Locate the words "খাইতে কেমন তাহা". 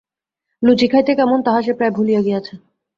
0.87-1.59